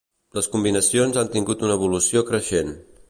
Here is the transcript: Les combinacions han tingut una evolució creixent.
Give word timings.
Les 0.37 0.47
combinacions 0.53 1.19
han 1.23 1.29
tingut 1.35 1.67
una 1.67 1.77
evolució 1.81 2.25
creixent. 2.31 2.75